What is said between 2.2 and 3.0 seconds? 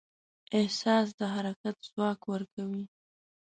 ورکوي.